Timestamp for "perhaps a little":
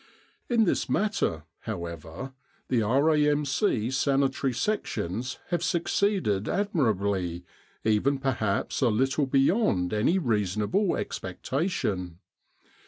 8.17-9.27